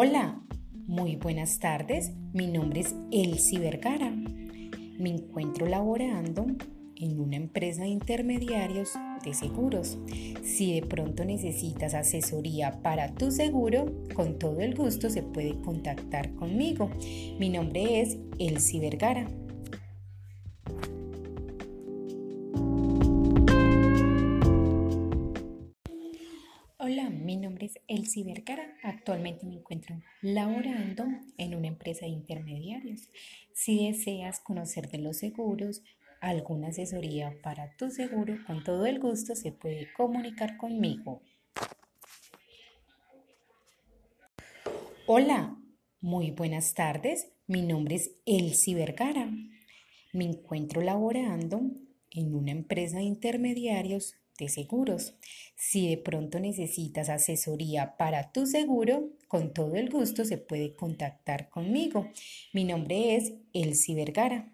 Hola, 0.00 0.40
muy 0.86 1.16
buenas 1.16 1.58
tardes. 1.58 2.12
Mi 2.32 2.46
nombre 2.46 2.82
es 2.82 2.94
Elsie 3.10 3.58
Vergara. 3.58 4.12
Me 4.96 5.10
encuentro 5.10 5.66
laborando 5.66 6.46
en 6.94 7.18
una 7.18 7.34
empresa 7.34 7.82
de 7.82 7.88
intermediarios 7.88 8.92
de 9.24 9.34
seguros. 9.34 9.98
Si 10.44 10.72
de 10.72 10.86
pronto 10.86 11.24
necesitas 11.24 11.94
asesoría 11.94 12.80
para 12.80 13.12
tu 13.12 13.32
seguro, 13.32 13.86
con 14.14 14.38
todo 14.38 14.60
el 14.60 14.76
gusto 14.76 15.10
se 15.10 15.24
puede 15.24 15.60
contactar 15.62 16.32
conmigo. 16.36 16.88
Mi 17.40 17.48
nombre 17.48 18.00
es 18.00 18.18
Elsie 18.38 18.78
Vergara. 18.78 19.26
Hola, 26.90 27.10
mi 27.10 27.36
nombre 27.36 27.66
es 27.66 27.78
Elsie 27.86 28.24
Vergara. 28.24 28.66
Actualmente 28.82 29.44
me 29.44 29.56
encuentro 29.56 30.00
laborando 30.22 31.04
en 31.36 31.54
una 31.54 31.66
empresa 31.66 32.06
de 32.06 32.12
intermediarios. 32.12 33.10
Si 33.52 33.88
deseas 33.88 34.40
conocer 34.40 34.88
de 34.88 34.96
los 34.96 35.18
seguros, 35.18 35.82
alguna 36.22 36.68
asesoría 36.68 37.36
para 37.42 37.76
tu 37.76 37.90
seguro, 37.90 38.38
con 38.46 38.64
todo 38.64 38.86
el 38.86 39.00
gusto 39.00 39.36
se 39.36 39.52
puede 39.52 39.92
comunicar 39.92 40.56
conmigo. 40.56 41.20
Hola, 45.06 45.58
muy 46.00 46.30
buenas 46.30 46.72
tardes. 46.72 47.28
Mi 47.46 47.60
nombre 47.60 47.96
es 47.96 48.12
Elsie 48.24 48.74
Vergara. 48.74 49.30
Me 50.14 50.24
encuentro 50.24 50.80
laborando 50.80 51.60
en 52.10 52.34
una 52.34 52.52
empresa 52.52 52.96
de 52.96 53.02
intermediarios 53.02 54.14
de 54.38 54.48
seguros. 54.48 55.14
Si 55.56 55.90
de 55.90 55.98
pronto 55.98 56.40
necesitas 56.40 57.08
asesoría 57.08 57.96
para 57.96 58.32
tu 58.32 58.46
seguro, 58.46 59.10
con 59.26 59.52
todo 59.52 59.74
el 59.76 59.90
gusto 59.90 60.24
se 60.24 60.38
puede 60.38 60.74
contactar 60.74 61.50
conmigo. 61.50 62.08
Mi 62.52 62.64
nombre 62.64 63.16
es 63.16 63.34
Elsie 63.52 63.94
Vergara. 63.94 64.52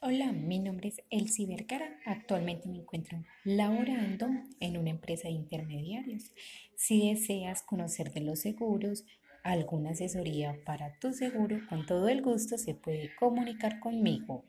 Hola, 0.00 0.32
mi 0.32 0.58
nombre 0.58 0.88
es 0.88 1.00
Elsie 1.10 1.46
Vergara. 1.46 2.00
Actualmente 2.06 2.68
me 2.68 2.78
encuentro 2.78 3.22
laborando 3.44 4.28
en 4.58 4.76
una 4.76 4.90
empresa 4.90 5.28
de 5.28 5.34
intermediarios. 5.34 6.32
Si 6.74 7.10
deseas 7.10 7.62
conocer 7.62 8.12
de 8.12 8.22
los 8.22 8.40
seguros, 8.40 9.04
alguna 9.44 9.90
asesoría 9.90 10.58
para 10.64 10.98
tu 10.98 11.12
seguro, 11.12 11.60
con 11.68 11.86
todo 11.86 12.08
el 12.08 12.20
gusto 12.20 12.58
se 12.58 12.74
puede 12.74 13.14
comunicar 13.14 13.78
conmigo. 13.78 14.44